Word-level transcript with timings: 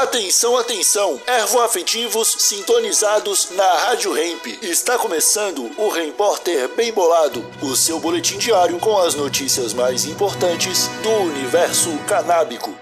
Atenção, 0.00 0.56
atenção! 0.56 1.20
Ervoafetivos 1.26 2.34
sintonizados 2.38 3.50
na 3.50 3.70
Rádio 3.80 4.16
Hemp. 4.16 4.46
Está 4.62 4.96
começando 4.96 5.70
o 5.76 5.90
Repórter 5.90 6.74
Bem 6.74 6.90
Bolado, 6.90 7.44
o 7.60 7.76
seu 7.76 8.00
boletim 8.00 8.38
diário 8.38 8.78
com 8.78 8.96
as 8.96 9.14
notícias 9.14 9.74
mais 9.74 10.06
importantes 10.06 10.88
do 11.02 11.10
universo 11.10 11.90
canábico. 12.08 12.74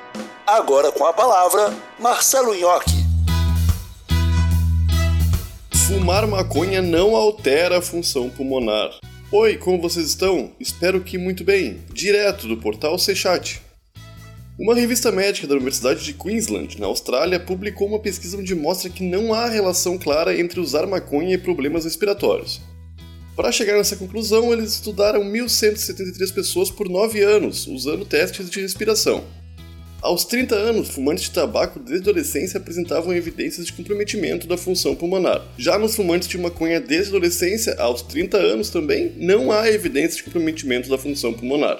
Agora 0.46 0.92
com 0.92 1.04
a 1.04 1.12
palavra, 1.12 1.74
Marcelo 1.98 2.54
Nhoque. 2.54 2.94
Fumar 5.88 6.24
maconha 6.24 6.80
não 6.80 7.16
altera 7.16 7.78
a 7.78 7.82
função 7.82 8.30
pulmonar. 8.30 8.92
Oi, 9.32 9.56
como 9.56 9.82
vocês 9.82 10.06
estão? 10.06 10.53
Espero 10.60 11.00
que 11.00 11.19
muito 11.19 11.42
bem. 11.42 11.85
Direto 11.92 12.46
do 12.46 12.56
portal 12.58 12.96
Sechat. 12.96 13.60
Uma 14.59 14.75
revista 14.75 15.13
médica 15.13 15.47
da 15.47 15.54
Universidade 15.54 16.05
de 16.05 16.12
Queensland, 16.12 16.80
na 16.80 16.87
Austrália, 16.88 17.38
publicou 17.38 17.87
uma 17.87 18.01
pesquisa 18.01 18.37
onde 18.37 18.57
mostra 18.57 18.91
que 18.91 19.05
não 19.05 19.33
há 19.33 19.49
relação 19.49 19.97
clara 19.97 20.37
entre 20.37 20.59
usar 20.59 20.85
maconha 20.85 21.35
e 21.35 21.39
problemas 21.39 21.85
respiratórios. 21.85 22.61
Para 23.37 23.52
chegar 23.52 23.77
nessa 23.77 23.95
conclusão, 23.95 24.52
eles 24.52 24.73
estudaram 24.73 25.23
1.173 25.23 26.35
pessoas 26.35 26.73
por 26.73 26.89
9 26.89 27.23
anos, 27.23 27.69
usando 27.69 28.05
testes 28.05 28.51
de 28.51 28.61
respiração. 28.61 29.23
Aos 30.02 30.25
30 30.25 30.57
anos, 30.57 30.88
fumantes 30.88 31.25
de 31.25 31.30
tabaco 31.30 31.79
desde 31.79 32.09
a 32.09 32.11
adolescência 32.11 32.59
apresentavam 32.59 33.15
evidências 33.15 33.65
de 33.65 33.73
comprometimento 33.73 34.49
da 34.49 34.57
função 34.57 34.97
pulmonar. 34.97 35.41
Já 35.57 35.79
nos 35.79 35.95
fumantes 35.95 36.27
de 36.27 36.37
maconha 36.37 36.80
desde 36.80 37.13
a 37.13 37.16
adolescência, 37.16 37.77
aos 37.79 38.02
30 38.02 38.37
anos 38.37 38.71
também, 38.71 39.13
não 39.19 39.52
há 39.52 39.71
evidência 39.71 40.16
de 40.16 40.25
comprometimento 40.25 40.88
da 40.88 40.99
função 40.99 41.33
pulmonar. 41.33 41.79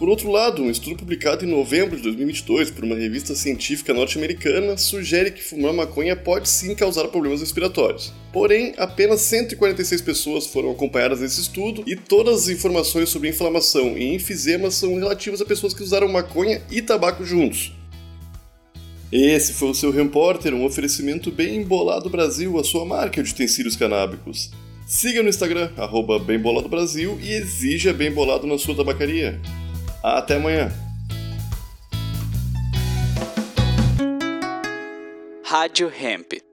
Por 0.00 0.08
outro 0.08 0.30
lado, 0.30 0.62
um 0.62 0.70
estudo 0.70 0.96
publicado 0.96 1.44
em 1.44 1.48
novembro 1.48 1.94
de 1.94 2.02
2022 2.04 2.70
por 2.70 2.84
uma 2.84 2.96
revista 2.96 3.34
científica 3.34 3.92
norte-americana 3.92 4.78
sugere 4.78 5.30
que 5.30 5.44
fumar 5.44 5.74
maconha 5.74 6.16
pode 6.16 6.48
sim 6.48 6.74
causar 6.74 7.06
problemas 7.08 7.40
respiratórios. 7.40 8.10
Porém, 8.32 8.72
apenas 8.78 9.20
146 9.20 10.00
pessoas 10.00 10.46
foram 10.46 10.70
acompanhadas 10.70 11.20
nesse 11.20 11.42
estudo 11.42 11.84
e 11.86 11.94
todas 11.94 12.44
as 12.44 12.48
informações 12.48 13.10
sobre 13.10 13.28
inflamação 13.28 13.98
e 13.98 14.14
enfisema 14.14 14.70
são 14.70 14.94
relativas 14.94 15.42
a 15.42 15.44
pessoas 15.44 15.74
que 15.74 15.82
usaram 15.82 16.08
maconha 16.08 16.62
e 16.70 16.80
tabaco 16.80 17.22
juntos. 17.22 17.70
Esse 19.12 19.52
foi 19.52 19.68
o 19.68 19.74
seu 19.74 19.90
Repórter, 19.90 20.54
um 20.54 20.64
oferecimento 20.64 21.30
bem 21.30 21.56
embolado 21.56 22.08
Brasil, 22.08 22.58
a 22.58 22.64
sua 22.64 22.86
marca 22.86 23.22
de 23.22 23.32
utensílios 23.32 23.76
canábicos. 23.76 24.50
Siga 24.86 25.22
no 25.22 25.28
Instagram, 25.28 25.70
arroba 25.76 26.18
Bem 26.18 26.38
Brasil 26.38 27.18
e 27.22 27.34
exija 27.34 27.92
Bem 27.92 28.10
Bolado 28.10 28.46
na 28.46 28.56
sua 28.56 28.74
tabacaria. 28.74 29.38
Até 30.02 30.36
amanhã. 30.36 30.70
Rádio 35.44 35.92
Hemp. 35.92 36.49